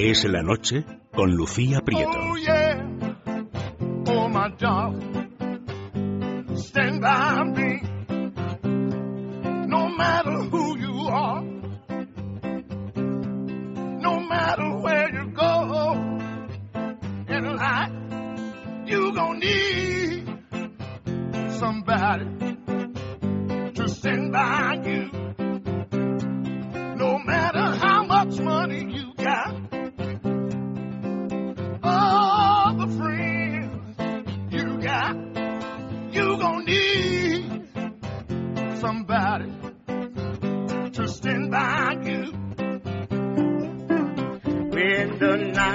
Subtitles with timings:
[0.00, 2.08] Es la noche con Lucía Prieto.
[2.08, 2.86] Oh, yeah.
[4.06, 4.48] Oh, my.
[6.56, 7.82] Stand by me.
[9.66, 11.47] No matter who you are.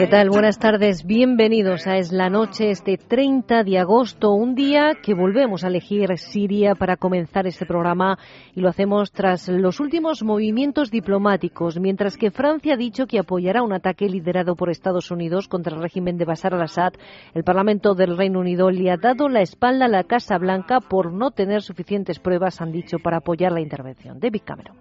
[0.04, 0.30] ¿Qué tal?
[0.30, 1.06] Buenas tardes.
[1.06, 6.18] Bienvenidos a Es la Noche, este 30 de agosto, un día que volvemos a elegir
[6.18, 8.20] Siria para comenzar este programa
[8.54, 13.64] y lo hacemos tras los últimos movimientos diplomáticos, mientras que Francia ha dicho que apoyará
[13.64, 16.96] un ataque liderado por Estados Unidos contra el régimen de Bashar al-Assad.
[17.34, 21.14] El Parlamento del Reino Unido le ha dado la espalda a la Casa Blanca por
[21.14, 24.20] no tener suficientes pruebas, han dicho, para apoyar la intervención.
[24.20, 24.76] David Cameron.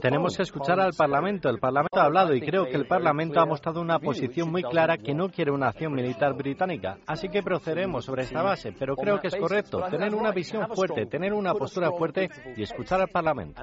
[0.00, 1.50] Tenemos que escuchar al Parlamento.
[1.50, 4.98] El Parlamento ha hablado y creo que el Parlamento ha mostrado una posición muy clara
[4.98, 6.98] que no quiere una acción militar británica.
[7.06, 8.72] Así que procederemos sobre esta base.
[8.72, 13.00] Pero creo que es correcto tener una visión fuerte, tener una postura fuerte y escuchar
[13.00, 13.60] al Parlamento.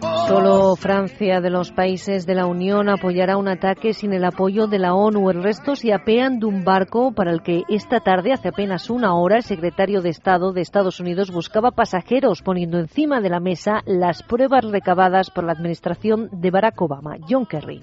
[0.00, 4.78] Solo Francia de los países de la Unión apoyará un ataque sin el apoyo de
[4.78, 5.30] la ONU.
[5.30, 9.14] El resto se apean de un barco para el que esta tarde, hace apenas una
[9.14, 13.82] hora, el secretario de Estado de Estados Unidos buscaba pasajeros, poniendo encima de la mesa
[13.86, 17.16] las pruebas recabadas por la administración de Barack Obama.
[17.28, 17.82] John Kerry.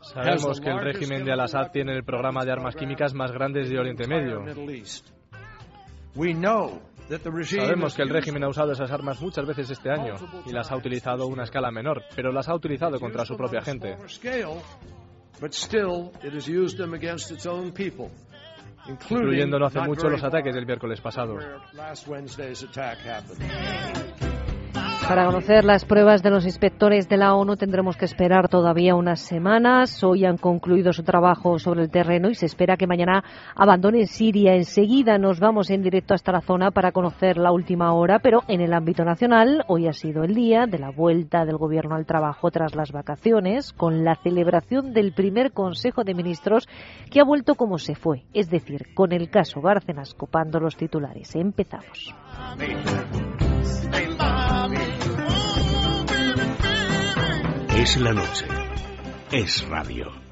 [0.00, 3.78] Sabemos que el régimen de Al-Assad tiene el programa de armas químicas más grande de
[3.78, 4.44] Oriente Medio.
[7.08, 10.76] Sabemos que el régimen ha usado esas armas muchas veces este año y las ha
[10.76, 13.96] utilizado a una escala menor, pero las ha utilizado contra su propia gente.
[18.88, 21.36] Incluyendo no hace mucho los ataques del miércoles pasado.
[25.08, 29.20] Para conocer las pruebas de los inspectores de la ONU tendremos que esperar todavía unas
[29.20, 30.02] semanas.
[30.02, 33.22] Hoy han concluido su trabajo sobre el terreno y se espera que mañana
[33.54, 34.54] abandonen Siria.
[34.54, 38.60] Enseguida nos vamos en directo hasta la zona para conocer la última hora, pero en
[38.60, 42.50] el ámbito nacional hoy ha sido el día de la vuelta del gobierno al trabajo
[42.50, 46.68] tras las vacaciones, con la celebración del primer Consejo de Ministros
[47.12, 51.36] que ha vuelto como se fue, es decir, con el caso Bárcenas copando los titulares.
[51.36, 52.12] Empezamos.
[57.76, 58.46] Es la noche.
[59.30, 60.25] Es radio.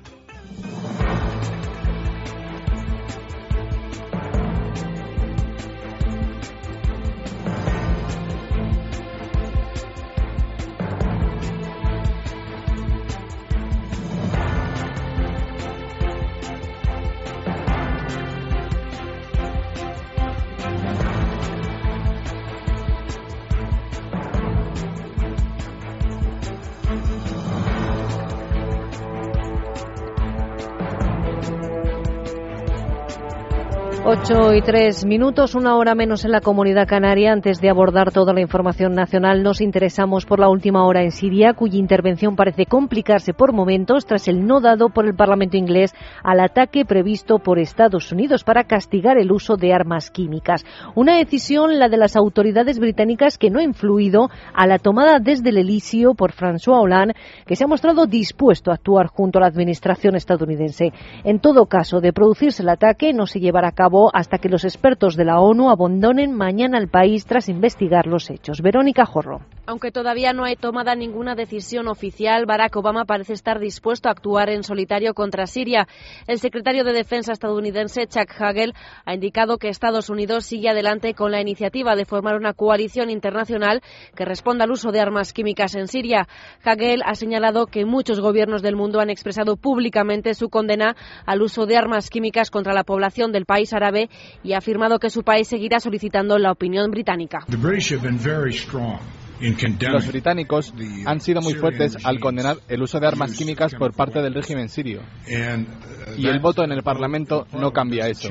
[34.07, 37.33] Ocho y tres minutos, una hora menos en la comunidad canaria.
[37.33, 41.55] Antes de abordar toda la información nacional, nos interesamos por la última hora en Siria,
[41.55, 46.41] cuya intervención parece complicarse por momentos tras el no dado por el Parlamento inglés al
[46.41, 50.67] ataque previsto por Estados Unidos para castigar el uso de armas químicas.
[50.95, 55.49] Una decisión, la de las autoridades británicas, que no ha influido a la tomada desde
[55.49, 57.15] el Elíseo por François Hollande,
[57.47, 60.93] que se ha mostrado dispuesto a actuar junto a la administración estadounidense.
[61.25, 64.65] En todo caso, de producirse el ataque, no se llevará a cabo hasta que los
[64.65, 68.61] expertos de la ONU abandonen mañana el país tras investigar los hechos.
[68.61, 69.41] Verónica Jorro.
[69.67, 74.51] Aunque todavía no hay tomada ninguna decisión oficial, Barack Obama parece estar dispuesto a actuar
[74.51, 75.89] en solitario contra Siria.
[76.27, 78.75] El secretario de Defensa estadounidense, Chuck Hagel,
[79.07, 83.81] ha indicado que Estados Unidos sigue adelante con la iniciativa de formar una coalición internacional
[84.15, 86.29] que responda al uso de armas químicas en Siria.
[86.63, 90.95] Hagel ha señalado que muchos gobiernos del mundo han expresado públicamente su condena
[91.25, 94.11] al uso de armas químicas contra la población del país árabe
[94.43, 97.47] y ha afirmado que su país seguirá solicitando la opinión británica.
[99.41, 100.73] Los británicos
[101.07, 104.69] han sido muy fuertes al condenar el uso de armas químicas por parte del régimen
[104.69, 105.03] sirio.
[106.17, 108.29] Y el voto en el Parlamento no cambia eso.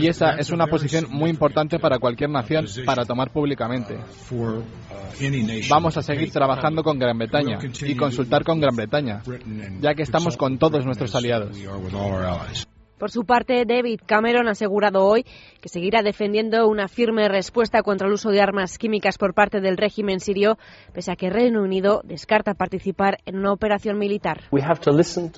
[0.00, 3.96] Y esa es una posición muy importante para cualquier nación para tomar públicamente.
[5.68, 9.22] Vamos a seguir trabajando con Gran Bretaña y consultar con Gran Bretaña,
[9.80, 11.56] ya que estamos con todos nuestros aliados.
[13.02, 15.24] Por su parte, David Cameron ha asegurado hoy
[15.60, 19.76] que seguirá defendiendo una firme respuesta contra el uso de armas químicas por parte del
[19.76, 20.56] régimen sirio,
[20.92, 24.42] pese a que Reino Unido descarta participar en una operación militar.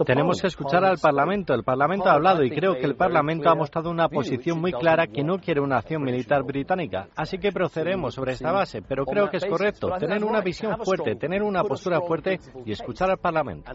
[0.05, 1.55] Tenemos que escuchar al Parlamento.
[1.55, 5.07] El Parlamento ha hablado y creo que el Parlamento ha mostrado una posición muy clara
[5.07, 7.09] que no quiere una acción militar británica.
[7.17, 11.17] Así que procederemos sobre esta base, pero creo que es correcto tener una visión fuerte,
[11.17, 13.73] tener una postura fuerte y escuchar al Parlamento.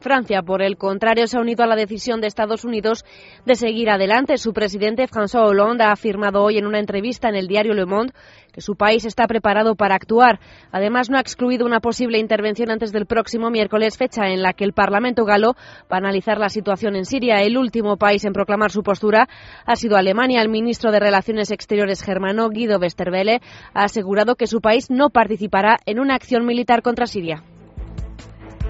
[0.00, 3.04] Francia, por el contrario, se ha unido a la decisión de Estados Unidos
[3.44, 4.38] de seguir adelante.
[4.38, 8.14] Su presidente, François Hollande, ha afirmado hoy en una entrevista en el diario Le Monde
[8.50, 10.40] que su país está preparado para actuar.
[10.72, 14.64] Además, no ha excluido una posible intervención antes del próximo miércoles, fecha en la que
[14.64, 15.52] el Parlamento galo
[15.92, 17.42] va a analizar la situación en Siria.
[17.42, 19.28] El último país en proclamar su postura
[19.66, 20.40] ha sido Alemania.
[20.40, 23.42] El ministro de Relaciones Exteriores germano, Guido Westerwelle,
[23.74, 27.44] ha asegurado que su país no participará en una acción militar contra Siria.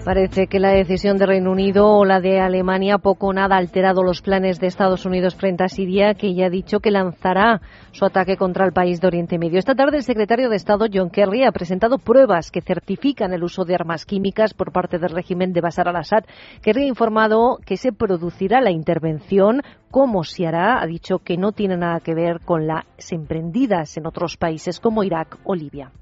[0.04, 3.58] Parece que la decisión de Reino Unido o la de Alemania poco o nada ha
[3.58, 7.60] alterado los planes de Estados Unidos frente a Siria, que ya ha dicho que lanzará
[7.92, 9.58] su ataque contra el país de Oriente Medio.
[9.58, 13.64] Esta tarde el secretario de Estado John Kerry ha presentado pruebas que certifican el uso
[13.64, 16.24] de armas químicas por parte del régimen de Bashar al-Assad.
[16.62, 19.60] Kerry ha informado que se producirá la intervención,
[19.90, 20.82] cómo se hará.
[20.82, 25.04] Ha dicho que no tiene nada que ver con las emprendidas en otros países como
[25.04, 25.92] Irak o Libia.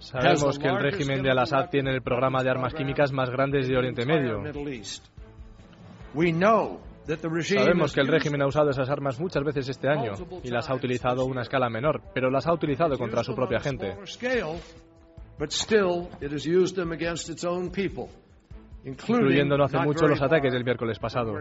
[0.00, 3.76] Sabemos que el régimen de Al-Assad tiene el programa de armas químicas más grande de
[3.76, 4.42] Oriente Medio.
[7.64, 10.12] Sabemos que el régimen ha usado esas armas muchas veces este año
[10.42, 13.60] y las ha utilizado a una escala menor, pero las ha utilizado contra su propia
[13.60, 13.94] gente.
[18.84, 21.34] Incluyendo no hace mucho los ataques del miércoles pasado.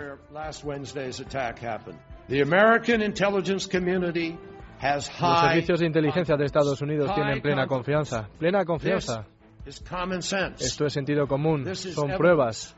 [4.81, 8.29] Los servicios de inteligencia de Estados Unidos tienen plena confianza.
[8.39, 9.25] Plena confianza.
[10.59, 11.65] Esto es sentido común.
[11.75, 12.75] Son pruebas.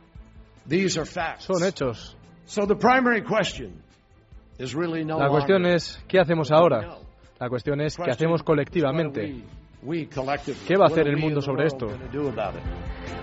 [1.37, 2.17] Son hechos.
[4.57, 6.97] La cuestión es, ¿qué hacemos ahora?
[7.39, 9.43] La cuestión es, ¿qué hacemos colectivamente?
[9.81, 11.87] ¿Qué va a hacer el mundo sobre esto?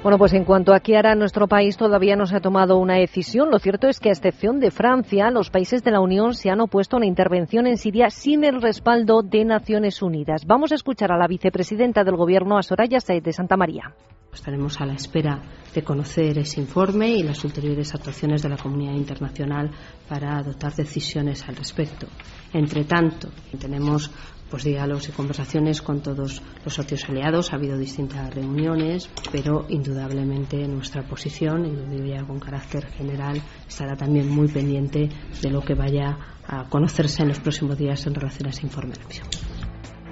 [0.03, 2.97] Bueno, pues en cuanto a qué hará nuestro país, todavía no se ha tomado una
[2.97, 3.51] decisión.
[3.51, 6.61] Lo cierto es que, a excepción de Francia, los países de la Unión se han
[6.61, 10.47] opuesto a una intervención en Siria sin el respaldo de Naciones Unidas.
[10.47, 13.95] Vamos a escuchar a la vicepresidenta del Gobierno, a Soraya Said de Santa María.
[14.33, 15.41] Estaremos a la espera
[15.75, 19.71] de conocer ese informe y las ulteriores actuaciones de la comunidad internacional
[20.09, 22.07] para adoptar decisiones al respecto.
[22.53, 23.29] Entre tanto,
[23.59, 24.11] tenemos
[24.51, 27.53] pues diálogos y conversaciones con todos los socios aliados.
[27.53, 33.97] Ha habido distintas reuniones, pero indudablemente nuestra posición, y lo diría con carácter general, estará
[33.97, 35.09] también muy pendiente
[35.43, 36.17] de lo que vaya
[36.47, 39.27] a conocerse en los próximos días en relación a ese informe de misión.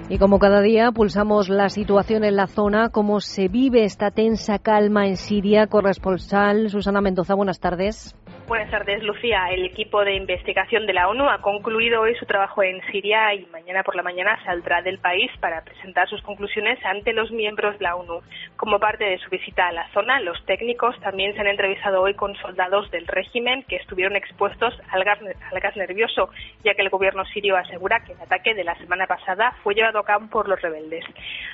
[0.09, 4.57] Y como cada día pulsamos la situación en la zona, cómo se vive esta tensa
[4.57, 5.67] calma en Siria.
[5.67, 8.15] Corresponsal Susana Mendoza, buenas tardes.
[8.47, 9.49] Buenas tardes, Lucía.
[9.51, 13.45] El equipo de investigación de la ONU ha concluido hoy su trabajo en Siria y
[13.47, 17.83] mañana por la mañana saldrá del país para presentar sus conclusiones ante los miembros de
[17.83, 18.21] la ONU.
[18.55, 22.13] Como parte de su visita a la zona, los técnicos también se han entrevistado hoy
[22.13, 25.19] con soldados del régimen que estuvieron expuestos al gas,
[25.51, 26.29] al gas nervioso,
[26.63, 29.99] ya que el gobierno sirio asegura que el ataque de la semana pasada fue llevado
[29.99, 31.03] a cabo por los rebeldes.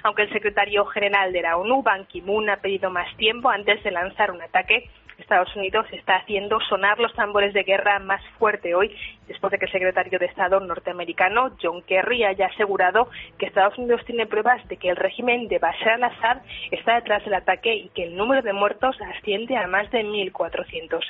[0.03, 3.89] Aunque el secretario general de la ONU, Ban Ki-moon, ha pedido más tiempo antes de
[3.89, 8.95] lanzar un ataque, Estados Unidos está haciendo sonar los tambores de guerra más fuerte hoy,
[9.27, 14.01] después de que el secretario de Estado norteamericano, John Kerry, haya asegurado que Estados Unidos
[14.05, 16.37] tiene pruebas de que el régimen de Bashar al-Assad
[16.71, 21.01] está detrás del ataque y que el número de muertos asciende a más de 1.400.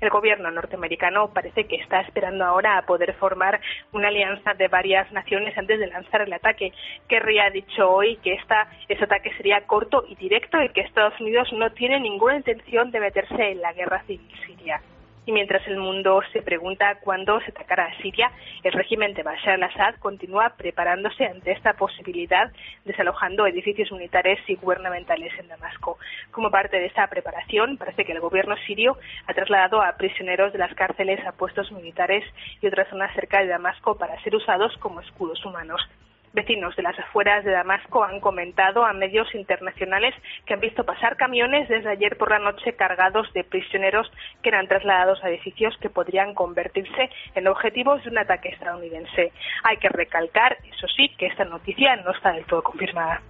[0.00, 3.60] El gobierno norteamericano parece que está esperando ahora a poder formar
[3.92, 6.72] una alianza de varias naciones antes de lanzar el ataque.
[7.08, 11.20] Kerry ha dicho hoy que esta, este ataque sería corto y directo y que Estados
[11.20, 14.80] Unidos no tiene ninguna intención de meterse en la guerra civil siria.
[15.28, 18.32] Y mientras el mundo se pregunta cuándo se atacará a Siria,
[18.62, 22.50] el régimen de Bashar al-Assad continúa preparándose ante esta posibilidad,
[22.86, 25.98] desalojando edificios militares y gubernamentales en Damasco.
[26.30, 30.60] Como parte de esta preparación, parece que el gobierno sirio ha trasladado a prisioneros de
[30.60, 32.24] las cárceles a puestos militares
[32.62, 35.86] y otras zonas cerca de Damasco para ser usados como escudos humanos.
[36.32, 40.14] Vecinos de las afueras de Damasco han comentado a medios internacionales
[40.46, 44.10] que han visto pasar camiones desde ayer por la noche cargados de prisioneros
[44.42, 49.32] que eran trasladados a edificios que podrían convertirse en objetivos de un ataque estadounidense.
[49.64, 53.22] Hay que recalcar, eso sí, que esta noticia no está del todo confirmada.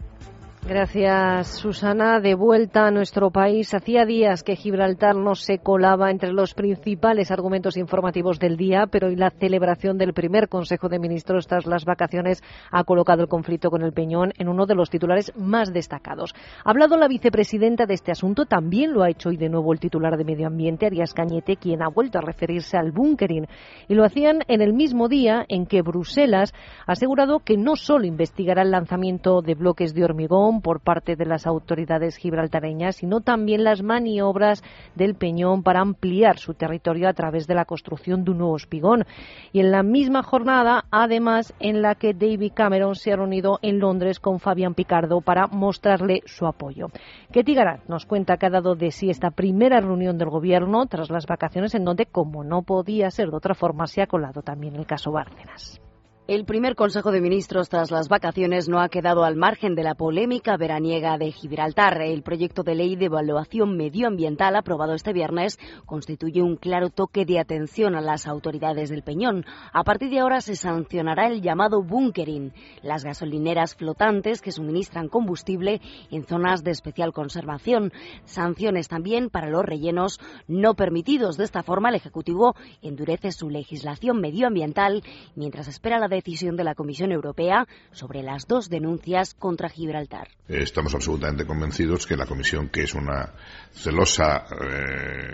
[0.66, 2.20] Gracias, Susana.
[2.20, 3.72] De vuelta a nuestro país.
[3.72, 9.06] Hacía días que Gibraltar no se colaba entre los principales argumentos informativos del día, pero
[9.06, 13.70] hoy la celebración del primer Consejo de Ministros tras las vacaciones ha colocado el conflicto
[13.70, 16.34] con el Peñón en uno de los titulares más destacados.
[16.64, 19.80] Ha hablado la vicepresidenta de este asunto, también lo ha hecho hoy de nuevo el
[19.80, 23.46] titular de Medio Ambiente, Arias Cañete, quien ha vuelto a referirse al bunkering.
[23.88, 26.52] Y lo hacían en el mismo día en que Bruselas
[26.86, 31.26] ha asegurado que no solo investigará el lanzamiento de bloques de hormigón, por parte de
[31.26, 34.64] las autoridades gibraltareñas, sino también las maniobras
[34.94, 39.04] del Peñón para ampliar su territorio a través de la construcción de un nuevo espigón.
[39.52, 43.78] Y en la misma jornada, además, en la que David Cameron se ha reunido en
[43.78, 46.88] Londres con Fabián Picardo para mostrarle su apoyo.
[47.32, 51.10] Ketty Garat nos cuenta que ha dado de sí esta primera reunión del Gobierno tras
[51.10, 54.76] las vacaciones, en donde, como no podía ser de otra forma, se ha colado también
[54.76, 55.80] el caso Bárcenas.
[56.28, 59.94] El primer Consejo de Ministros tras las vacaciones no ha quedado al margen de la
[59.94, 62.02] polémica veraniega de Gibraltar.
[62.02, 67.38] El proyecto de ley de evaluación medioambiental aprobado este viernes constituye un claro toque de
[67.38, 69.46] atención a las autoridades del Peñón.
[69.72, 75.80] A partir de ahora se sancionará el llamado bunkering, las gasolineras flotantes que suministran combustible
[76.10, 77.90] en zonas de especial conservación.
[78.26, 81.38] Sanciones también para los rellenos no permitidos.
[81.38, 85.02] De esta forma, el Ejecutivo endurece su legislación medioambiental
[85.34, 90.28] mientras espera la decisión de la Comisión Europea sobre las dos denuncias contra Gibraltar.
[90.48, 93.34] Estamos absolutamente convencidos que la Comisión, que es una
[93.72, 95.32] celosa eh,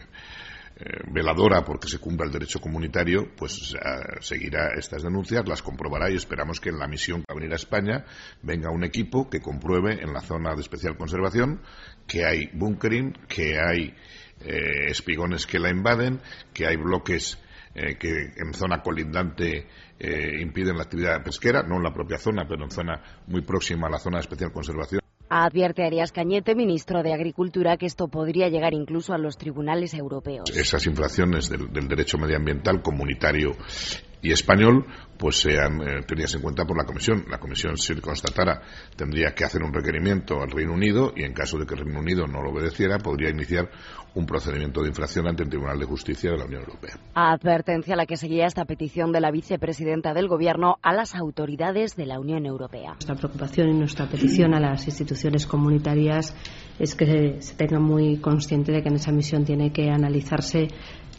[0.77, 3.79] eh, veladora porque se cumpla el derecho comunitario, pues eh,
[4.21, 7.53] seguirá estas denuncias, las comprobará y esperamos que en la misión que va a venir
[7.53, 8.05] a España
[8.43, 11.63] venga un equipo que compruebe en la zona de especial conservación
[12.07, 13.95] que hay bunkering, que hay
[14.91, 16.21] espigones que la invaden,
[16.53, 17.39] que hay bloques
[17.73, 19.67] que en zona colindante
[19.99, 23.87] eh, impiden la actividad pesquera, no en la propia zona, pero en zona muy próxima
[23.87, 25.01] a la zona de especial conservación.
[25.29, 30.51] Advierte Arias Cañete, ministro de Agricultura, que esto podría llegar incluso a los tribunales europeos.
[30.55, 33.57] Esas infracciones del, del derecho medioambiental comunitario
[34.25, 34.87] y español
[35.19, 37.25] pues sean eh, tenidas en cuenta por la Comisión.
[37.31, 38.63] La Comisión, si constatara,
[38.97, 42.01] tendría que hacer un requerimiento al Reino Unido y, en caso de que el Reino
[42.01, 43.71] Unido no lo obedeciera, podría iniciar
[44.15, 46.99] un procedimiento de infracción ante el Tribunal de Justicia de la Unión Europea.
[47.15, 51.95] Advertencia a la que seguía esta petición de la vicepresidenta del Gobierno a las autoridades
[51.95, 52.93] de la Unión Europea.
[52.93, 56.35] Nuestra preocupación y nuestra petición a las instituciones comunitarias
[56.79, 60.69] es que se tenga muy consciente de que en esa misión tiene que analizarse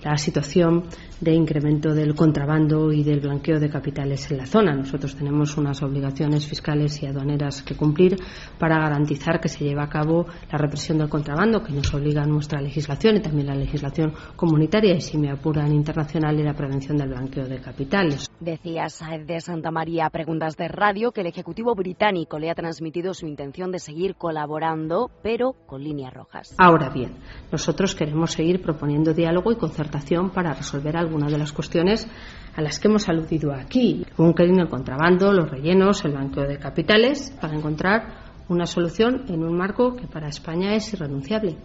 [0.04, 0.84] la situación
[1.20, 4.76] de incremento del contrabando y del blanqueo de capitales en la zona.
[4.76, 8.18] Nosotros tenemos unas obligaciones fiscales y aduaneras que cumplir
[8.60, 12.62] para garantizar que se lleve a cabo la represión del contrabando, que nos obliga nuestra
[12.62, 17.10] legislación y también la legislación comunitaria y, si me apuran, internacional y la prevención del
[17.10, 18.30] blanqueo de capitales.
[18.40, 23.14] Decía Saed de Santa María, preguntas de radio, que el Ejecutivo británico le ha transmitido
[23.14, 26.56] su intención de seguir colaborando, pero con líneas rojas.
[26.58, 27.14] Ahora bien,
[27.52, 32.08] nosotros queremos seguir proponiendo diálogo y concertación para resolver algunas de las cuestiones
[32.56, 34.06] a las que hemos aludido aquí.
[34.18, 39.58] Bunkering, el contrabando, los rellenos, el banqueo de capitales, para encontrar una solución en un
[39.58, 41.58] marco que para España es irrenunciable,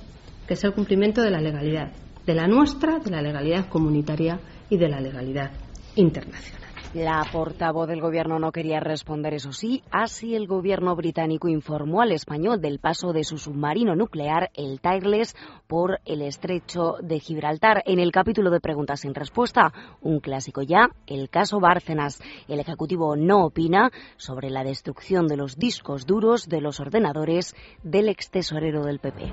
[0.46, 1.92] que es el cumplimiento de la legalidad,
[2.26, 5.50] de la nuestra, de la legalidad comunitaria y de la legalidad
[5.96, 6.69] internacional.
[6.92, 9.84] La portavoz del gobierno no quería responder, eso sí.
[9.92, 15.36] Así el gobierno británico informó al español del paso de su submarino nuclear, el Tireless,
[15.68, 17.84] por el estrecho de Gibraltar.
[17.86, 22.20] En el capítulo de preguntas sin respuesta, un clásico ya, el caso Bárcenas.
[22.48, 27.54] El Ejecutivo no opina sobre la destrucción de los discos duros de los ordenadores
[27.84, 29.32] del ex tesorero del PP.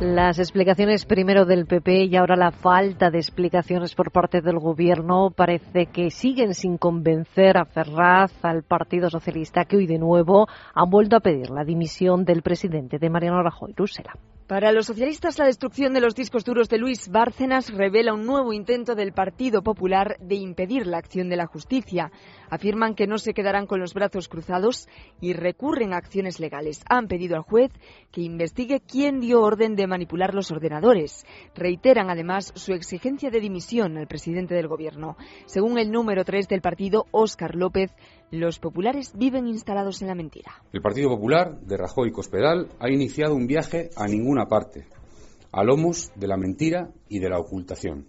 [0.00, 5.28] Las explicaciones primero del PP y ahora la falta de explicaciones por parte del Gobierno
[5.30, 10.88] parece que siguen sin convencer a Ferraz, al Partido Socialista, que hoy de nuevo han
[10.88, 13.74] vuelto a pedir la dimisión del presidente de Mariano Rajoy.
[13.76, 14.14] Rusela.
[14.50, 18.52] Para los socialistas, la destrucción de los discos duros de Luis Bárcenas revela un nuevo
[18.52, 22.10] intento del Partido Popular de impedir la acción de la justicia.
[22.48, 24.88] Afirman que no se quedarán con los brazos cruzados
[25.20, 26.82] y recurren a acciones legales.
[26.88, 27.70] Han pedido al juez
[28.10, 31.24] que investigue quién dio orden de manipular los ordenadores.
[31.54, 35.16] Reiteran además su exigencia de dimisión al presidente del Gobierno.
[35.46, 37.92] Según el número 3 del partido, Óscar López,
[38.30, 40.52] los populares viven instalados en la mentira.
[40.72, 44.86] El Partido Popular de Rajoy Cospedal ha iniciado un viaje a ninguna parte,
[45.52, 48.06] a lomos de la mentira y de la ocultación.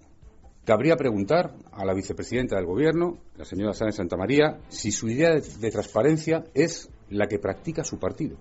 [0.63, 5.71] Cabría preguntar a la vicepresidenta del Gobierno, la señora Sáenz Santamaría, si su idea de
[5.71, 8.37] transparencia es la que practica su partido.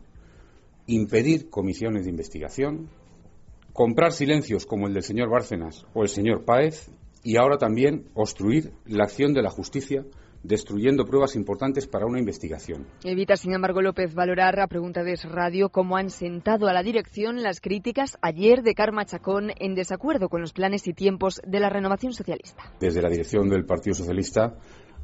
[0.86, 2.90] Impedir comisiones de investigación,
[3.72, 6.90] comprar silencios como el del señor Bárcenas o el señor Páez
[7.22, 10.04] y ahora también obstruir la acción de la justicia
[10.42, 12.86] destruyendo pruebas importantes para una investigación.
[13.04, 17.42] Evita, sin embargo, López valorar a pregunta de Radio cómo han sentado a la dirección
[17.42, 21.68] las críticas ayer de Karma Chacón en desacuerdo con los planes y tiempos de la
[21.68, 22.72] renovación socialista.
[22.80, 24.54] Desde la dirección del Partido Socialista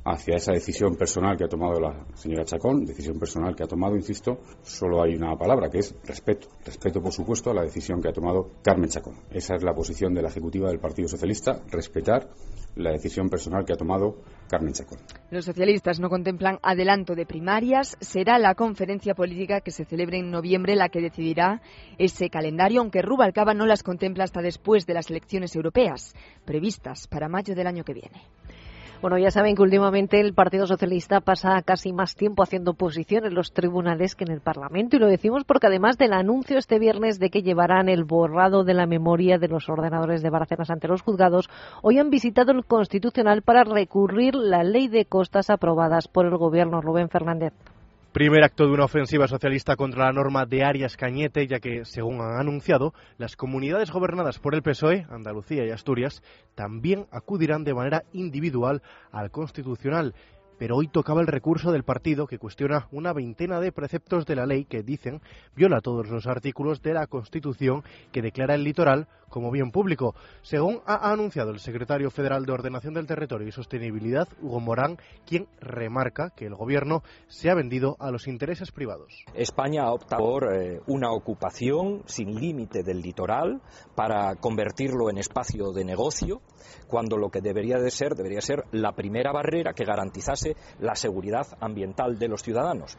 [0.07, 3.97] hacia esa decisión personal que ha tomado la señora Chacón, decisión personal que ha tomado,
[3.97, 6.47] insisto, solo hay una palabra que es respeto.
[6.65, 9.17] Respeto, por supuesto, a la decisión que ha tomado Carmen Chacón.
[9.33, 12.29] Esa es la posición de la Ejecutiva del Partido Socialista, respetar
[12.77, 14.99] la decisión personal que ha tomado Carmen Chacón.
[15.31, 17.97] Los socialistas no contemplan adelanto de primarias.
[18.01, 21.63] Será la conferencia política que se celebre en noviembre la que decidirá
[21.99, 27.29] ese calendario, aunque Rubalcaba no las contempla hasta después de las elecciones europeas, previstas para
[27.29, 28.23] mayo del año que viene.
[29.03, 33.35] Bueno, ya saben que últimamente el Partido Socialista pasa casi más tiempo haciendo oposición en
[33.35, 37.19] los tribunales que en el Parlamento y lo decimos porque además del anuncio este viernes
[37.19, 41.03] de que llevarán el borrado de la memoria de los ordenadores de Bárcenas ante los
[41.03, 41.51] juzgados,
[41.83, 46.81] hoy han visitado el Constitucional para recurrir la ley de costas aprobadas por el Gobierno
[46.81, 47.53] Rubén Fernández.
[48.17, 52.23] Primer acto de una ofensiva socialista contra la norma de Arias Cañete, ya que, según
[52.23, 56.23] han anunciado, las comunidades gobernadas por el PSOE, Andalucía y Asturias,
[56.55, 58.81] también acudirán de manera individual
[59.13, 60.15] al Constitucional
[60.59, 64.47] pero hoy tocaba el recurso del partido que cuestiona una veintena de preceptos de la
[64.47, 65.21] ley que dicen
[65.55, 67.83] viola todos los artículos de la Constitución
[68.13, 72.95] que declara el litoral como bien público, según ha anunciado el secretario federal de Ordenación
[72.95, 78.11] del Territorio y Sostenibilidad, Hugo Morán, quien remarca que el gobierno se ha vendido a
[78.11, 79.25] los intereses privados.
[79.35, 83.61] España opta por eh, una ocupación sin límite del litoral
[83.95, 86.41] para convertirlo en espacio de negocio,
[86.87, 90.46] cuando lo que debería de ser debería ser la primera barrera que garantizase
[90.81, 92.99] la seguridad ambiental de los ciudadanos.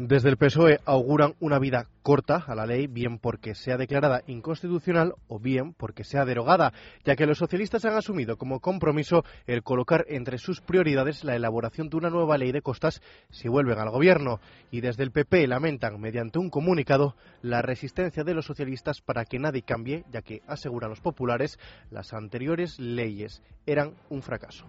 [0.00, 5.14] Desde el PSOE auguran una vida corta a la ley, bien porque sea declarada inconstitucional
[5.26, 6.72] o bien porque sea derogada,
[7.04, 11.88] ya que los socialistas han asumido como compromiso el colocar entre sus prioridades la elaboración
[11.88, 14.38] de una nueva ley de costas si vuelven al gobierno.
[14.70, 19.40] Y desde el PP lamentan, mediante un comunicado, la resistencia de los socialistas para que
[19.40, 21.58] nadie cambie, ya que, aseguran los populares,
[21.90, 24.64] las anteriores leyes eran un fracaso.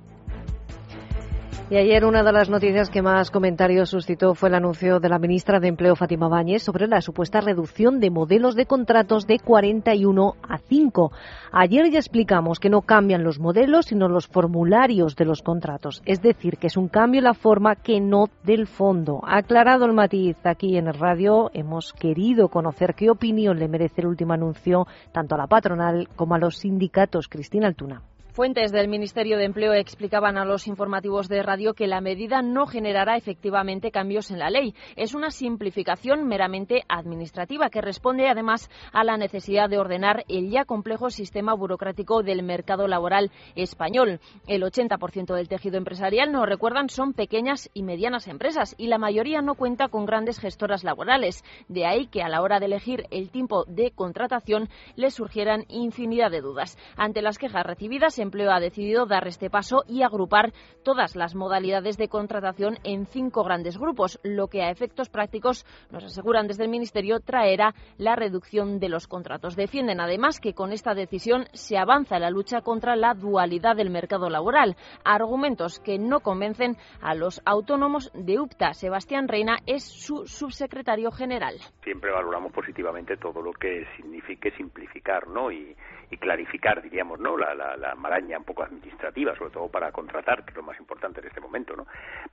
[1.71, 5.19] Y ayer una de las noticias que más comentarios suscitó fue el anuncio de la
[5.19, 10.33] ministra de Empleo Fátima Báñez sobre la supuesta reducción de modelos de contratos de 41
[10.41, 11.11] a 5.
[11.51, 16.01] Ayer ya explicamos que no cambian los modelos, sino los formularios de los contratos.
[16.07, 19.21] Es decir, que es un cambio en la forma que no del fondo.
[19.23, 24.07] Aclarado el matiz aquí en el radio, hemos querido conocer qué opinión le merece el
[24.07, 27.27] último anuncio tanto a la patronal como a los sindicatos.
[27.27, 28.08] Cristina Altuna.
[28.31, 32.67] Fuentes del Ministerio de Empleo explicaban a los informativos de radio que la medida no
[32.67, 34.75] generará efectivamente cambios en la ley.
[34.95, 40.63] Es una simplificación meramente administrativa que responde además a la necesidad de ordenar el ya
[40.63, 44.19] complejo sistema burocrático del mercado laboral español.
[44.47, 49.41] El 80% del tejido empresarial, nos recuerdan, son pequeñas y medianas empresas y la mayoría
[49.41, 51.43] no cuenta con grandes gestoras laborales.
[51.67, 56.29] De ahí que a la hora de elegir el tipo de contratación les surgieran infinidad
[56.29, 56.77] de dudas.
[56.95, 60.53] Ante las quejas recibidas, Empleo ha decidido dar este paso y agrupar
[60.83, 66.03] todas las modalidades de contratación en cinco grandes grupos, lo que a efectos prácticos, nos
[66.03, 69.55] aseguran desde el Ministerio, traerá la reducción de los contratos.
[69.55, 73.89] Defienden además que con esta decisión se avanza en la lucha contra la dualidad del
[73.89, 78.73] mercado laboral, argumentos que no convencen a los autónomos de UPTA.
[78.73, 81.55] Sebastián Reina es su subsecretario general.
[81.83, 85.51] Siempre valoramos positivamente todo lo que signifique simplificar ¿no?
[85.51, 85.75] y,
[86.19, 87.37] clarificar, diríamos, ¿no?
[87.37, 87.95] la, la, la
[88.37, 91.75] un poco administrativa, sobre todo para contratar, que es lo más importante en este momento,
[91.75, 91.85] ¿no?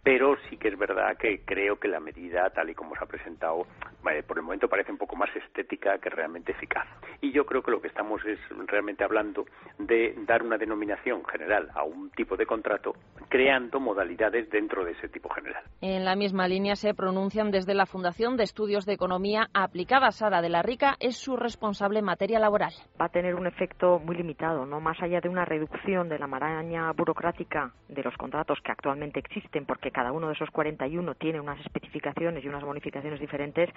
[0.03, 3.07] Pero sí que es verdad que creo que la medida, tal y como se ha
[3.07, 3.67] presentado,
[4.27, 6.87] por el momento parece un poco más estética que realmente eficaz.
[7.21, 9.45] Y yo creo que lo que estamos es realmente hablando
[9.79, 12.95] de dar una denominación general a un tipo de contrato,
[13.29, 15.63] creando modalidades dentro de ese tipo general.
[15.81, 20.11] En la misma línea se pronuncian desde la Fundación de Estudios de Economía Aplicada.
[20.11, 22.73] Sara de la Rica es su responsable en materia laboral.
[23.01, 26.27] Va a tener un efecto muy limitado, no más allá de una reducción de la
[26.27, 31.39] maraña burocrática de los contratos que actualmente existen, porque cada uno de esos 41 tiene
[31.39, 33.71] unas especificaciones y unas bonificaciones diferentes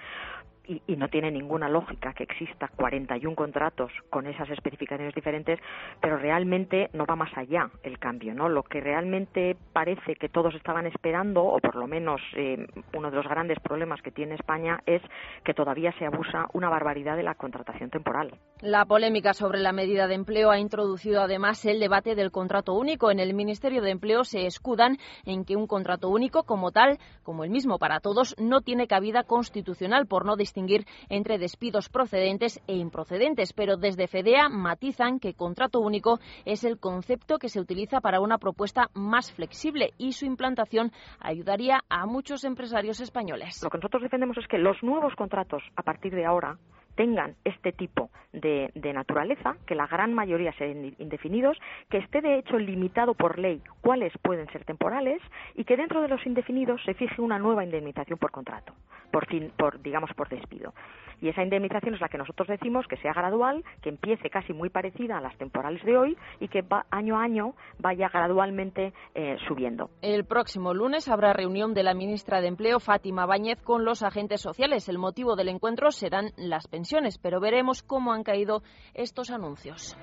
[0.66, 5.60] y, y no tiene ninguna lógica que exista 41 contratos con esas especificaciones diferentes,
[6.00, 8.48] pero realmente no va más allá el cambio, ¿no?
[8.48, 13.16] Lo que realmente parece que todos estaban esperando, o por lo menos eh, uno de
[13.16, 15.02] los grandes problemas que tiene España es
[15.44, 18.34] que todavía se abusa una barbaridad de la contratación temporal.
[18.60, 22.74] La polémica sobre la medida de empleo ha introducido además el el debate del contrato
[22.74, 23.10] único.
[23.10, 27.42] En el Ministerio de Empleo se escudan en que un contrato único como tal, como
[27.42, 32.76] el mismo para todos, no tiene cabida constitucional por no distinguir entre despidos procedentes e
[32.76, 33.54] improcedentes.
[33.54, 38.36] Pero desde FEDEA matizan que contrato único es el concepto que se utiliza para una
[38.36, 43.62] propuesta más flexible y su implantación ayudaría a muchos empresarios españoles.
[43.62, 46.58] Lo que nosotros defendemos es que los nuevos contratos a partir de ahora
[46.94, 52.58] tengan este tipo de, naturaleza, que la gran mayoría sean indefinidos, que esté de hecho
[52.58, 55.20] limitado por ley cuáles pueden ser temporales
[55.54, 58.74] y que dentro de los indefinidos se fije una nueva indemnización por contrato,
[59.10, 60.72] por fin, por digamos por despido.
[61.20, 64.70] Y esa indemnización es la que nosotros decimos que sea gradual, que empiece casi muy
[64.70, 69.90] parecida a las temporales de hoy y que año a año vaya gradualmente eh, subiendo.
[70.00, 74.40] El próximo lunes habrá reunión de la ministra de Empleo, Fátima Báñez, con los agentes
[74.40, 74.88] sociales.
[74.88, 76.79] El motivo del encuentro serán las pensiones,
[77.20, 78.62] pero veremos cómo han caído
[78.94, 79.96] estos anuncios.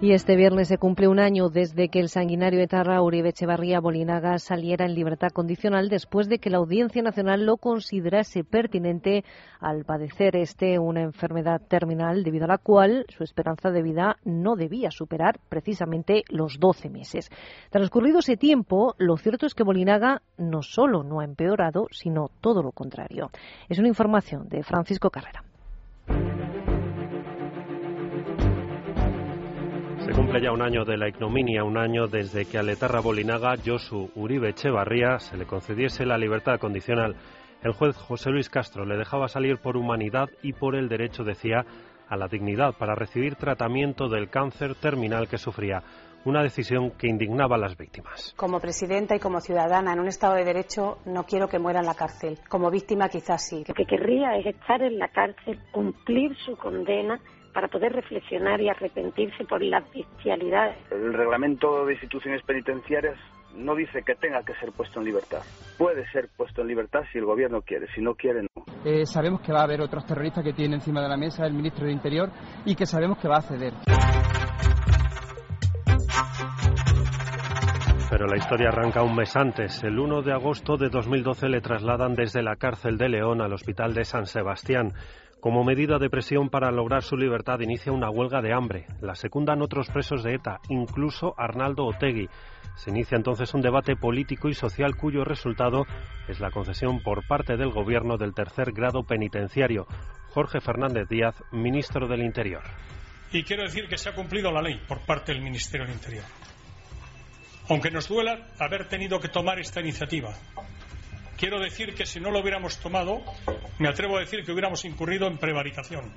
[0.00, 4.38] Y este viernes se cumple un año desde que el sanguinario etarra Uribe Echevarría Bolinaga
[4.38, 9.24] saliera en libertad condicional después de que la Audiencia Nacional lo considerase pertinente
[9.58, 14.54] al padecer este una enfermedad terminal debido a la cual su esperanza de vida no
[14.54, 17.28] debía superar precisamente los 12 meses.
[17.70, 22.62] Transcurrido ese tiempo, lo cierto es que Bolinaga no solo no ha empeorado, sino todo
[22.62, 23.32] lo contrario.
[23.68, 25.42] Es una información de Francisco Carrera.
[30.08, 33.56] Se cumple ya un año de la ignominia, un año desde que a Letarra Bolinaga,
[33.62, 37.14] Josu Uribe Echevarría, se le concediese la libertad condicional.
[37.62, 41.66] El juez José Luis Castro le dejaba salir por humanidad y por el derecho, decía,
[42.08, 45.82] a la dignidad para recibir tratamiento del cáncer terminal que sufría.
[46.24, 48.32] Una decisión que indignaba a las víctimas.
[48.34, 51.86] Como presidenta y como ciudadana en un Estado de Derecho no quiero que muera en
[51.86, 52.38] la cárcel.
[52.48, 53.62] Como víctima quizás sí.
[53.68, 57.20] Lo que querría es estar en la cárcel, cumplir su condena
[57.52, 60.76] para poder reflexionar y arrepentirse por las bestialidades.
[60.90, 63.18] El reglamento de instituciones penitenciarias
[63.54, 65.40] no dice que tenga que ser puesto en libertad.
[65.76, 68.64] Puede ser puesto en libertad si el gobierno quiere, si no quiere, no.
[68.84, 71.54] Eh, sabemos que va a haber otros terroristas que tiene encima de la mesa el
[71.54, 72.30] ministro de Interior
[72.64, 73.72] y que sabemos que va a ceder.
[78.10, 79.82] Pero la historia arranca un mes antes.
[79.84, 83.92] El 1 de agosto de 2012 le trasladan desde la cárcel de León al hospital
[83.92, 84.92] de San Sebastián.
[85.40, 88.86] Como medida de presión para lograr su libertad, inicia una huelga de hambre.
[89.00, 92.28] La secundan otros presos de ETA, incluso Arnaldo Otegui.
[92.74, 95.86] Se inicia entonces un debate político y social cuyo resultado
[96.26, 99.86] es la concesión por parte del Gobierno del tercer grado penitenciario.
[100.30, 102.62] Jorge Fernández Díaz, ministro del Interior.
[103.30, 106.24] Y quiero decir que se ha cumplido la ley por parte del Ministerio del Interior.
[107.68, 110.30] Aunque nos duela haber tenido que tomar esta iniciativa,
[111.38, 113.22] quiero decir que si no lo hubiéramos tomado,
[113.78, 116.12] me atrevo a decir que hubiéramos incurrido en prevaricación.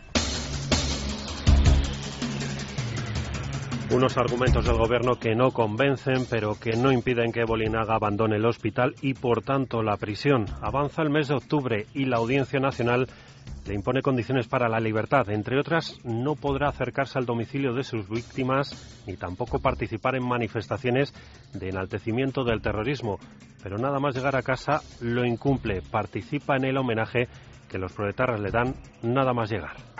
[3.92, 8.46] Unos argumentos del Gobierno que no convencen, pero que no impiden que Bolinaga abandone el
[8.46, 10.46] hospital y, por tanto, la prisión.
[10.62, 13.08] Avanza el mes de octubre y la Audiencia Nacional
[13.65, 15.30] le impone condiciones para la libertad.
[15.30, 21.13] Entre otras, no podrá acercarse al domicilio de sus víctimas ni tampoco participar en manifestaciones
[21.54, 23.19] de enaltecimiento del terrorismo.
[23.63, 27.28] Pero nada más llegar a casa lo incumple, participa en el homenaje
[27.69, 29.90] que los proletarras le dan nada más llegar.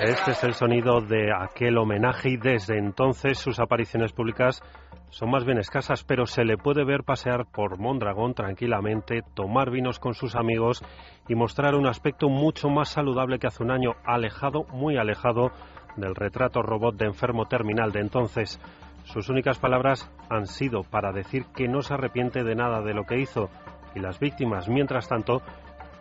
[0.00, 4.62] Este es el sonido de aquel homenaje y desde entonces sus apariciones públicas
[5.10, 9.98] son más bien escasas, pero se le puede ver pasear por Mondragón tranquilamente, tomar vinos
[9.98, 10.84] con sus amigos
[11.26, 15.50] y mostrar un aspecto mucho más saludable que hace un año, alejado, muy alejado
[15.96, 18.60] del retrato robot de enfermo terminal de entonces.
[19.02, 23.02] Sus únicas palabras han sido para decir que no se arrepiente de nada de lo
[23.02, 23.50] que hizo
[23.96, 25.42] y las víctimas, mientras tanto,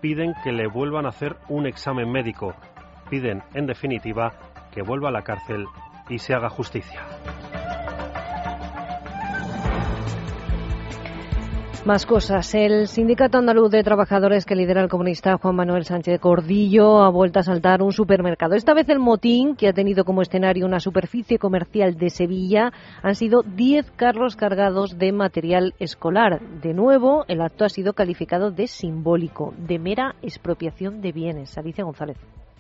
[0.01, 2.53] piden que le vuelvan a hacer un examen médico
[3.09, 4.33] piden, en definitiva,
[4.71, 5.65] que vuelva a la cárcel
[6.09, 7.01] y se haga justicia.
[11.87, 12.53] Más cosas.
[12.53, 17.39] El Sindicato Andaluz de Trabajadores que lidera el comunista Juan Manuel Sánchez Cordillo ha vuelto
[17.39, 18.55] a saltar un supermercado.
[18.55, 23.15] Esta vez el motín, que ha tenido como escenario una superficie comercial de Sevilla, han
[23.15, 26.41] sido 10 carros cargados de material escolar.
[26.61, 31.57] De nuevo, el acto ha sido calificado de simbólico, de mera expropiación de bienes.
[31.57, 32.17] Alicia González.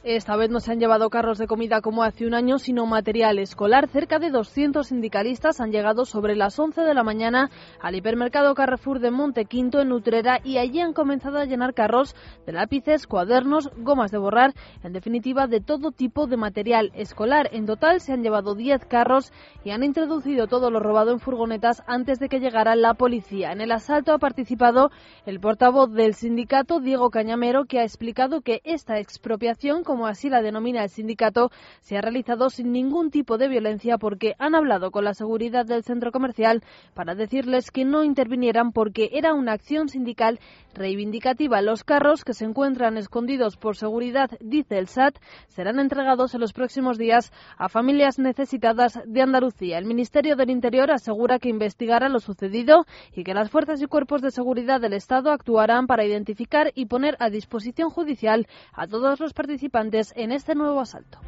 [0.09, 3.39] Esta vez no se han llevado carros de comida como hace un año, sino material
[3.39, 3.89] escolar.
[3.89, 7.49] Cerca de 200 sindicalistas han llegado sobre las 11 de la mañana
[7.81, 12.15] al hipermercado Carrefour de Montequinto en Utrera y allí han comenzado a llenar carros
[12.45, 17.49] de lápices, cuadernos, gomas de borrar, en definitiva de todo tipo de material escolar.
[17.51, 19.33] En total se han llevado 10 carros
[19.65, 23.51] y han introducido todo lo robado en furgonetas antes de que llegara la policía.
[23.51, 24.89] En el asalto ha participado
[25.25, 30.41] el portavoz del sindicato, Diego Cañamero, que ha explicado que esta expropiación, como así la
[30.41, 31.49] denomina el sindicato,
[31.81, 35.83] se ha realizado sin ningún tipo de violencia porque han hablado con la seguridad del
[35.83, 40.39] centro comercial para decirles que no intervinieran porque era una acción sindical
[40.73, 41.61] reivindicativa.
[41.61, 45.15] Los carros que se encuentran escondidos por seguridad, dice el SAT,
[45.47, 49.77] serán entregados en los próximos días a familias necesitadas de Andalucía.
[49.77, 54.21] El Ministerio del Interior asegura que investigará lo sucedido y que las fuerzas y cuerpos
[54.21, 59.33] de seguridad del Estado actuarán para identificar y poner a disposición judicial a todos los
[59.33, 61.19] participantes en este nuevo asalto.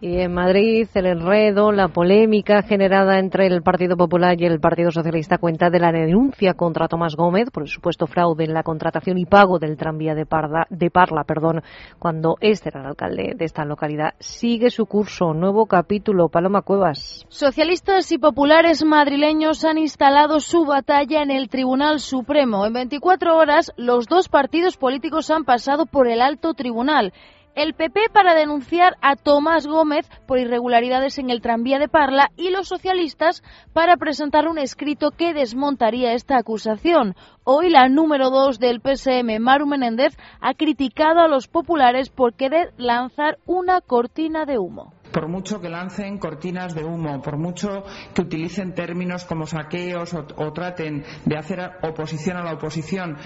[0.00, 4.90] Y en Madrid, el enredo, la polémica generada entre el Partido Popular y el Partido
[4.90, 9.16] Socialista cuenta de la denuncia contra Tomás Gómez por el supuesto fraude en la contratación
[9.16, 10.26] y pago del tranvía de,
[10.68, 11.62] de Parla, perdón,
[11.98, 14.12] cuando este era el alcalde de esta localidad.
[14.18, 17.24] Sigue su curso, nuevo capítulo, Paloma Cuevas.
[17.28, 22.66] Socialistas y populares madrileños han instalado su batalla en el Tribunal Supremo.
[22.66, 27.14] En 24 horas, los dos partidos políticos han pasado por el alto tribunal
[27.54, 32.50] el PP para denunciar a Tomás Gómez por irregularidades en el tranvía de Parla y
[32.50, 37.14] los socialistas para presentar un escrito que desmontaría esta acusación.
[37.44, 42.72] Hoy la número dos del PSM, Maru Menéndez, ha criticado a los populares por querer
[42.76, 48.22] lanzar una cortina de humo por mucho que lancen cortinas de humo, por mucho que
[48.22, 53.16] utilicen términos como saqueos o, traten de hacer oposición a la oposición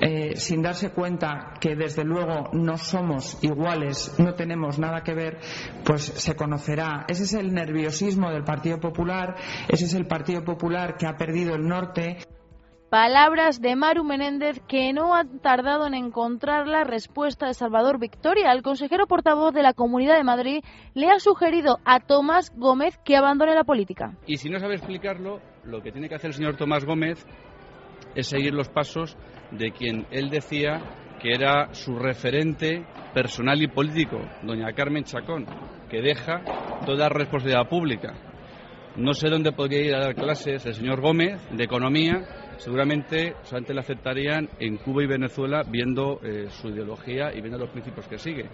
[0.00, 5.38] eh, sin darse cuenta que desde luego no somos iguales, no tenemos nada que ver,
[5.84, 7.06] pues se conocerá.
[7.08, 9.36] Ese es el nerviosismo del Partido Popular,
[9.68, 12.18] ese es el Partido Popular que ha perdido el norte.
[12.90, 18.50] Palabras de Maru Menéndez que no han tardado en encontrar la respuesta de Salvador Victoria.
[18.50, 23.14] El consejero portavoz de la Comunidad de Madrid le ha sugerido a Tomás Gómez que
[23.14, 24.16] abandone la política.
[24.26, 27.26] Y si no sabe explicarlo, lo que tiene que hacer el señor Tomás Gómez
[28.14, 29.18] es seguir los pasos
[29.50, 30.80] de quien él decía
[31.20, 35.44] que era su referente personal y político, doña Carmen Chacón,
[35.90, 36.40] que deja
[36.86, 38.14] toda responsabilidad pública.
[38.96, 43.74] No sé dónde podría ir a dar clases el señor Gómez de economía seguramente solamente
[43.74, 48.18] le aceptarían en Cuba y Venezuela viendo eh, su ideología y viendo los principios que
[48.18, 48.48] sigue.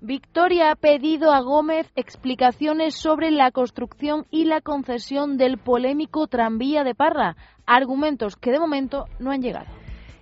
[0.00, 6.84] Victoria ha pedido a Gómez explicaciones sobre la construcción y la concesión del polémico tranvía
[6.84, 7.36] de Parra,
[7.66, 9.77] argumentos que de momento no han llegado.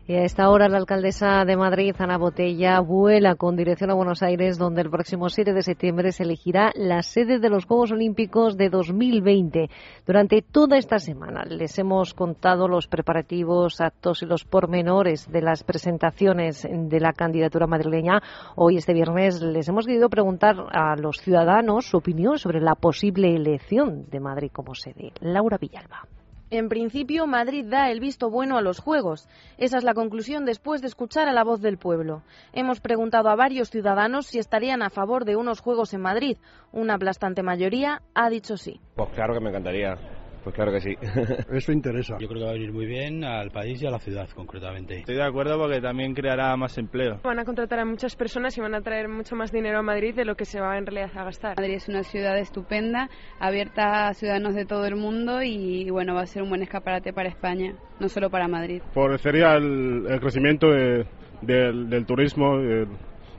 [0.08, 4.22] Y a esta hora la alcaldesa de Madrid, Ana Botella, vuela con dirección a Buenos
[4.22, 8.56] Aires, donde el próximo 7 de septiembre se elegirá la sede de los Juegos Olímpicos
[8.56, 9.68] de 2020.
[10.06, 15.64] Durante toda esta semana les hemos contado los preparativos, actos y los pormenores de las
[15.64, 18.22] presentaciones de la candidatura madrileña.
[18.54, 23.34] Hoy, este viernes, les hemos querido preguntar a los ciudadanos su opinión sobre la posible
[23.34, 25.10] elección de Madrid como sede.
[25.20, 26.06] Laura Villalba.
[26.50, 29.28] En principio, Madrid da el visto bueno a los Juegos.
[29.58, 32.22] Esa es la conclusión después de escuchar a la voz del pueblo.
[32.52, 36.36] Hemos preguntado a varios ciudadanos si estarían a favor de unos Juegos en Madrid.
[36.70, 38.80] Una aplastante mayoría ha dicho sí.
[38.94, 39.98] Pues claro que me encantaría.
[40.46, 40.94] Pues claro que sí.
[41.50, 42.18] Eso interesa.
[42.20, 45.00] Yo creo que va a venir muy bien al país y a la ciudad, concretamente.
[45.00, 47.18] Estoy de acuerdo porque también creará más empleo.
[47.24, 50.14] Van a contratar a muchas personas y van a traer mucho más dinero a Madrid
[50.14, 51.56] de lo que se va en realidad a gastar.
[51.56, 56.20] Madrid es una ciudad estupenda, abierta a ciudadanos de todo el mundo y bueno, va
[56.20, 58.82] a ser un buen escaparate para España, no solo para Madrid.
[58.92, 62.60] Favorecería el, el crecimiento del, turismo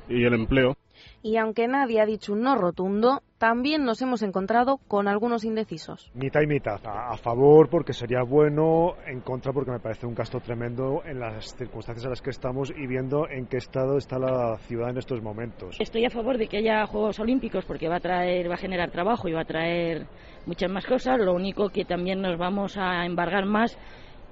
[0.10, 0.76] y el empleo
[1.22, 6.12] y aunque nadie ha dicho un no rotundo, también nos hemos encontrado con algunos indecisos.
[6.16, 6.80] Mitad y mitad.
[6.86, 11.56] A, favor porque sería bueno, en contra porque me parece un gasto tremendo en las
[11.56, 15.22] circunstancias en las que estamos y viendo en qué estado está la ciudad en estos
[15.22, 15.78] momentos.
[15.80, 18.92] Estoy a favor de que haya Juegos Olímpicos porque va a traer, va a generar
[18.92, 20.08] trabajo y va a traer
[20.46, 21.20] muchas más cosas.
[21.20, 23.78] Lo único que también nos vamos a embargar más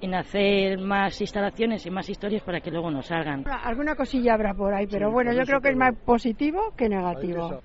[0.00, 3.44] en hacer más instalaciones y más historias para que luego nos salgan.
[3.46, 7.60] Alguna cosilla habrá por ahí, pero bueno, yo creo que es más positivo que negativo.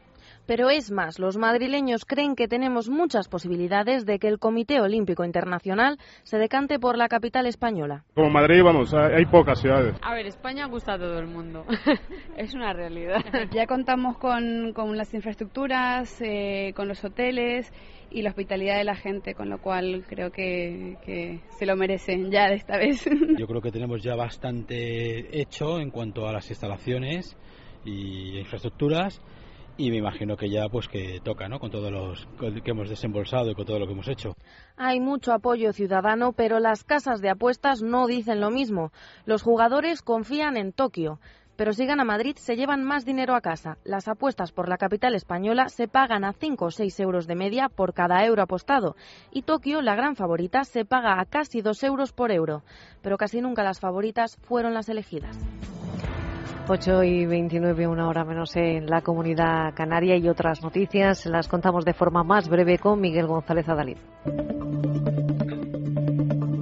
[0.47, 5.23] Pero es más, los madrileños creen que tenemos muchas posibilidades de que el Comité Olímpico
[5.23, 8.03] Internacional se decante por la capital española.
[8.15, 9.95] Como Madrid, vamos, hay pocas ciudades.
[10.01, 11.63] A ver, España gusta a todo el mundo.
[12.37, 13.23] es una realidad.
[13.51, 17.71] ya contamos con, con las infraestructuras, eh, con los hoteles
[18.11, 22.29] y la hospitalidad de la gente, con lo cual creo que, que, se lo merecen
[22.31, 23.05] ya de esta vez.
[23.37, 27.37] Yo creo que tenemos ya bastante hecho en cuanto a las instalaciones
[27.85, 29.21] y infraestructuras
[29.77, 31.59] y me imagino que ya pues que toca, ¿no?
[31.59, 32.27] Con todos los
[32.63, 34.35] que hemos desembolsado y con todo lo que hemos hecho.
[34.77, 38.91] Hay mucho apoyo ciudadano, pero las casas de apuestas no dicen lo mismo.
[39.25, 41.19] Los jugadores confían en Tokio
[41.61, 43.77] pero si gana Madrid se llevan más dinero a casa.
[43.83, 47.69] Las apuestas por la capital española se pagan a 5 o 6 euros de media
[47.69, 48.95] por cada euro apostado
[49.31, 52.63] y Tokio, la gran favorita, se paga a casi 2 euros por euro,
[53.03, 55.37] pero casi nunca las favoritas fueron las elegidas.
[56.67, 61.85] 8 y 29, una hora menos en la comunidad canaria y otras noticias las contamos
[61.85, 63.97] de forma más breve con Miguel González Adalid.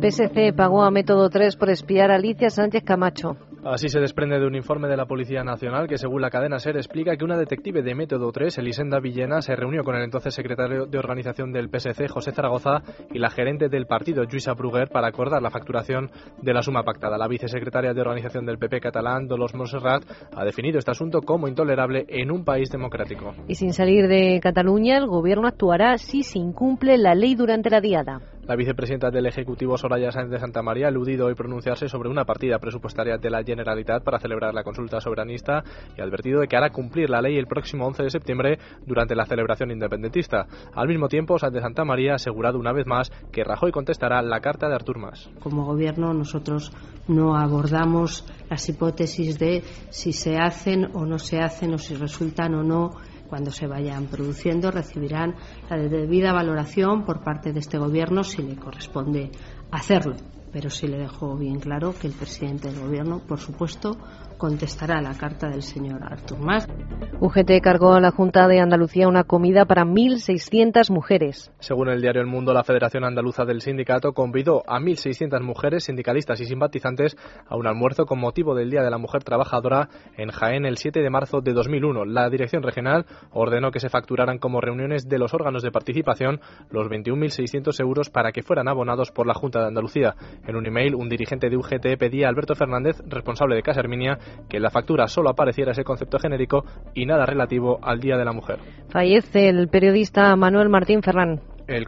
[0.02, 3.38] PSC pagó a Método 3 por espiar a Alicia Sánchez Camacho.
[3.64, 6.78] Así se desprende de un informe de la Policía Nacional que, según la cadena SER,
[6.78, 10.86] explica que una detective de Método 3, Elisenda Villena, se reunió con el entonces secretario
[10.86, 15.42] de organización del PSC, José Zaragoza, y la gerente del partido, Luisa Bruguer, para acordar
[15.42, 16.10] la facturación
[16.42, 17.18] de la suma pactada.
[17.18, 22.06] La vicesecretaria de organización del PP catalán, Dolores Monserrat, ha definido este asunto como intolerable
[22.08, 23.34] en un país democrático.
[23.48, 27.82] Y sin salir de Cataluña, el gobierno actuará si se incumple la ley durante la
[27.82, 28.22] diada.
[28.50, 32.26] La vicepresidenta del Ejecutivo, Soraya Sáenz de Santa María, ha aludido hoy pronunciarse sobre una
[32.26, 35.64] partida presupuestaria de la Generalitat para celebrar la consulta soberanista
[35.96, 38.58] y ha advertido de que hará cumplir la ley el próximo 11 de septiembre
[38.88, 40.48] durante la celebración independentista.
[40.74, 44.20] Al mismo tiempo, Sáenz de Santa María ha asegurado una vez más que Rajoy contestará
[44.24, 45.30] la carta de Artur Mas.
[45.44, 46.72] Como gobierno, nosotros
[47.08, 52.56] no abordamos las hipótesis de si se hacen o no se hacen o si resultan
[52.56, 52.94] o no
[53.30, 55.36] cuando se vayan produciendo recibirán
[55.70, 59.32] la debida valoración por parte de este Gobierno si le corresponde
[59.72, 60.16] hacerlo.
[60.52, 63.98] Pero sí le dejo bien claro que el presidente del Gobierno, por supuesto,
[64.40, 66.68] contestará la carta del señor Artur Mas.
[67.20, 71.52] UGT cargó a la Junta de Andalucía una comida para 1.600 mujeres.
[71.60, 76.40] Según el diario El Mundo, la Federación Andaluza del Sindicato convidó a 1.600 mujeres, sindicalistas
[76.40, 80.66] y simpatizantes a un almuerzo con motivo del Día de la Mujer Trabajadora en Jaén
[80.66, 82.06] el 7 de marzo de 2001.
[82.06, 86.40] La Dirección Regional ordenó que se facturaran como reuniones de los órganos de participación
[86.72, 90.16] los 21.600 euros para que fueran abonados por la Junta de Andalucía.
[90.48, 94.20] En un email, un dirigente de UGT pedía a Alberto Fernández, responsable de Casa Herminia,
[94.48, 96.64] que en la factura solo apareciera ese concepto genérico
[96.94, 98.60] y nada relativo al Día de la Mujer.
[98.90, 101.42] Fallece el periodista Manuel Martín Ferrán.
[101.70, 101.86] El,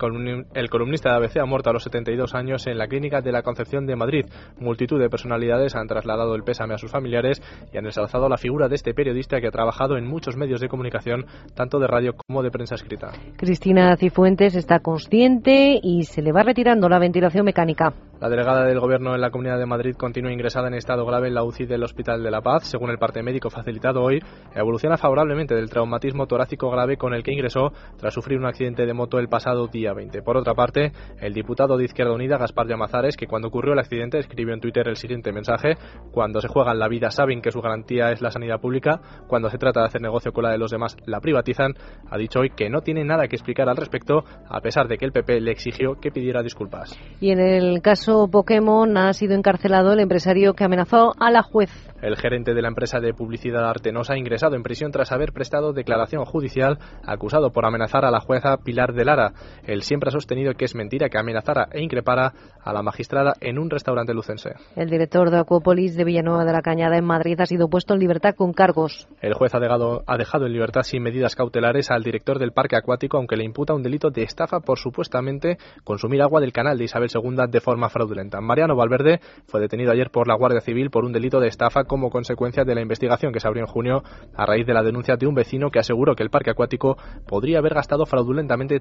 [0.69, 3.87] columnista de ABC ha muerto a los 72 años en la Clínica de la Concepción
[3.87, 4.25] de Madrid.
[4.59, 7.41] Multitud de personalidades han trasladado el pésame a sus familiares
[7.73, 10.69] y han ensalzado la figura de este periodista que ha trabajado en muchos medios de
[10.69, 13.11] comunicación, tanto de radio como de prensa escrita.
[13.37, 17.91] Cristina Cifuentes está consciente y se le va retirando la ventilación mecánica.
[18.21, 21.33] La delegada del Gobierno en la Comunidad de Madrid continúa ingresada en estado grave en
[21.33, 22.67] la UCI del Hospital de la Paz.
[22.67, 24.19] Según el parte médico facilitado hoy,
[24.53, 28.93] evoluciona favorablemente del traumatismo torácico grave con el que ingresó tras sufrir un accidente de
[28.93, 30.21] moto el pasado día 20.
[30.21, 34.19] Por otra parte, el diputado de Izquierda Unida, Gaspar Llamazares, que cuando ocurrió el accidente
[34.19, 35.75] escribió en Twitter el siguiente mensaje:
[36.11, 39.57] Cuando se juegan la vida saben que su garantía es la sanidad pública, cuando se
[39.57, 41.73] trata de hacer negocio con la de los demás la privatizan.
[42.09, 45.05] Ha dicho hoy que no tiene nada que explicar al respecto, a pesar de que
[45.05, 46.97] el PP le exigió que pidiera disculpas.
[47.19, 51.71] Y en el caso Pokémon ha sido encarcelado el empresario que amenazó a la juez.
[52.01, 55.71] El gerente de la empresa de publicidad Artenosa ha ingresado en prisión tras haber prestado
[55.71, 59.33] declaración judicial acusado por amenazar a la jueza Pilar de Lara.
[59.65, 63.57] Él siempre ha sostenido que es mentira que amenazara e increpara a la magistrada en
[63.57, 64.51] un restaurante lucense.
[64.75, 67.99] El director de Acuópolis de Villanueva de la Cañada en Madrid ha sido puesto en
[67.99, 69.07] libertad con cargos.
[69.21, 72.75] El juez ha dejado, ha dejado en libertad sin medidas cautelares al director del parque
[72.75, 76.85] acuático, aunque le imputa un delito de estafa por supuestamente consumir agua del canal de
[76.85, 78.41] Isabel II de forma fraudulenta.
[78.41, 82.09] Mariano Valverde fue detenido ayer por la Guardia Civil por un delito de estafa como
[82.09, 84.03] consecuencia de la investigación que se abrió en junio
[84.35, 86.97] a raíz de la denuncia de un vecino que aseguró que el parque acuático
[87.27, 88.79] podría haber gastado fraudulentamente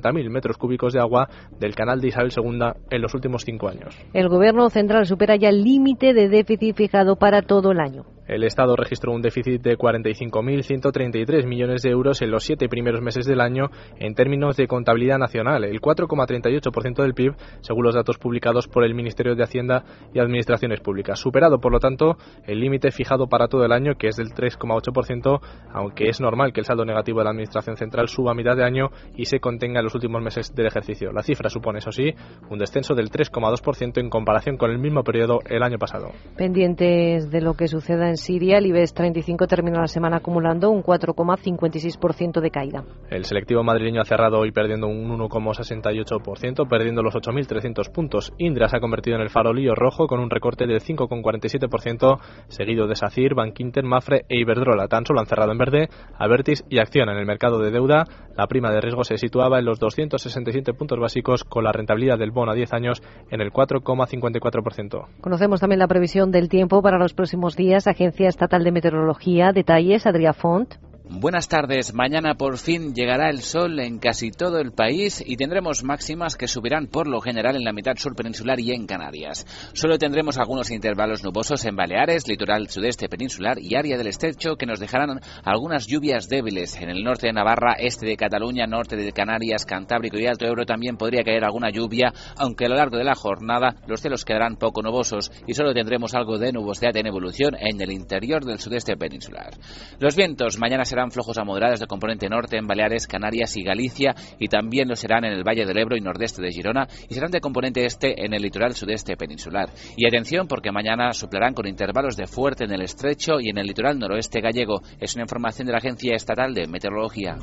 [0.00, 1.28] 350.000 metros cúbicos de agua
[1.58, 3.96] del canal de Isabel II en los últimos cinco años.
[4.12, 8.04] El gobierno central supera ya el límite de déficit fijado para todo el año.
[8.32, 13.26] El Estado registró un déficit de 45.133 millones de euros en los siete primeros meses
[13.26, 13.66] del año
[13.98, 18.94] en términos de contabilidad nacional, el 4,38% del PIB, según los datos publicados por el
[18.94, 21.20] Ministerio de Hacienda y Administraciones Públicas.
[21.20, 22.16] Superado, por lo tanto,
[22.46, 25.40] el límite fijado para todo el año, que es del 3,8%,
[25.74, 28.64] aunque es normal que el saldo negativo de la Administración Central suba a mitad de
[28.64, 31.12] año y se contenga en los últimos meses del ejercicio.
[31.12, 32.14] La cifra supone, eso sí,
[32.48, 36.12] un descenso del 3,2% en comparación con el mismo periodo el año pasado.
[36.34, 40.84] Pendientes de lo que suceda en Siria, el IBEX 35 termina la semana acumulando un
[40.84, 42.84] 4,56% de caída.
[43.10, 48.32] El selectivo madrileño ha cerrado hoy perdiendo un 1,68%, perdiendo los 8.300 puntos.
[48.38, 52.94] Indra se ha convertido en el farolillo rojo con un recorte del 5,47%, seguido de
[52.94, 54.86] SACIR, Bankinter, Mafre e Iberdrola.
[54.86, 58.04] Tan solo han cerrado en verde Avertis y Acción en el mercado de deuda.
[58.36, 62.30] La prima de riesgo se situaba en los 267 puntos básicos con la rentabilidad del
[62.30, 65.06] bono a 10 años en el 4,54%.
[65.20, 67.88] Conocemos también la previsión del tiempo para los próximos días.
[68.02, 69.52] Agencia Estatal de Meteorología.
[69.52, 70.74] Detalles, Adrià Font.
[71.14, 71.92] Buenas tardes.
[71.92, 76.48] Mañana por fin llegará el sol en casi todo el país y tendremos máximas que
[76.48, 79.46] subirán por lo general en la mitad sur peninsular y en Canarias.
[79.74, 84.64] Solo tendremos algunos intervalos nubosos en Baleares, litoral sudeste peninsular y área del estrecho que
[84.64, 86.80] nos dejarán algunas lluvias débiles.
[86.80, 90.64] En el norte de Navarra, este de Cataluña, norte de Canarias, Cantábrico y Alto Ebro
[90.64, 94.56] también podría caer alguna lluvia, aunque a lo largo de la jornada los cielos quedarán
[94.56, 98.96] poco nubosos y solo tendremos algo de nubosidad en evolución en el interior del sudeste
[98.96, 99.50] peninsular.
[99.98, 104.14] Los vientos mañana serán flojos a moderados de componente norte en Baleares, Canarias y Galicia
[104.38, 107.32] y también lo serán en el Valle del Ebro y nordeste de Girona y serán
[107.32, 109.70] de componente este en el litoral sudeste peninsular.
[109.96, 113.66] Y atención porque mañana soplarán con intervalos de fuerte en el estrecho y en el
[113.66, 114.80] litoral noroeste gallego.
[115.00, 117.36] Es una información de la Agencia Estatal de Meteorología.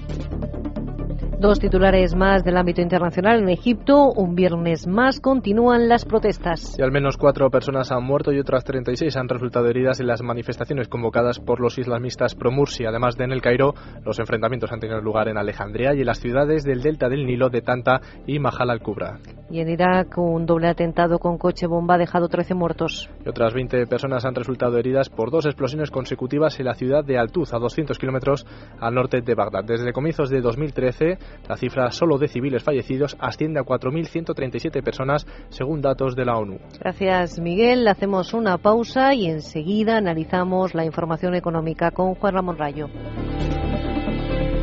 [1.39, 3.39] Dos titulares más del ámbito internacional.
[3.39, 6.77] En Egipto, un viernes más continúan las protestas.
[6.77, 10.21] Y al menos cuatro personas han muerto y otras 36 han resultado heridas en las
[10.21, 12.83] manifestaciones convocadas por los islamistas pro-Mursi.
[12.83, 13.73] Además de en el Cairo,
[14.03, 17.49] los enfrentamientos han tenido lugar en Alejandría y en las ciudades del delta del Nilo
[17.49, 19.19] de Tanta y Mahal al-Kubra.
[19.49, 23.09] Y en Irak, un doble atentado con coche bomba ha dejado 13 muertos.
[23.25, 27.17] Y otras 20 personas han resultado heridas por dos explosiones consecutivas en la ciudad de
[27.17, 28.45] Altuz, a 200 kilómetros
[28.79, 29.63] al norte de Bagdad.
[29.63, 31.17] Desde comienzos de 2013,
[31.47, 36.59] la cifra solo de civiles fallecidos asciende a 4.137 personas, según datos de la ONU.
[36.79, 37.87] Gracias, Miguel.
[37.87, 42.87] Hacemos una pausa y enseguida analizamos la información económica con Juan Ramón Rayo.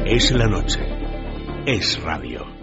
[0.04, 0.80] Es la noche.
[1.66, 2.55] Es radio.